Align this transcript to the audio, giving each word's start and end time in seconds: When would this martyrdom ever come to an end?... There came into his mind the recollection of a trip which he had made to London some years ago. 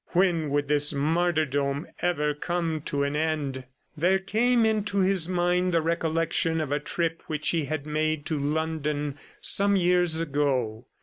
When 0.13 0.49
would 0.49 0.67
this 0.67 0.91
martyrdom 0.93 1.85
ever 2.01 2.33
come 2.33 2.81
to 2.85 3.03
an 3.03 3.15
end?... 3.15 3.65
There 3.95 4.17
came 4.17 4.65
into 4.65 4.97
his 5.01 5.29
mind 5.29 5.71
the 5.71 5.81
recollection 5.83 6.59
of 6.59 6.71
a 6.71 6.79
trip 6.79 7.21
which 7.27 7.49
he 7.49 7.65
had 7.65 7.85
made 7.85 8.25
to 8.25 8.39
London 8.39 9.19
some 9.41 9.75
years 9.75 10.19
ago. 10.19 10.87